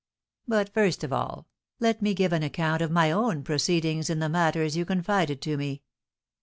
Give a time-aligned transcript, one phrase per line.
[0.47, 1.45] But, first of all,
[1.79, 5.57] let me give an account of my own proceedings in the matters you confided to
[5.57, 5.83] me.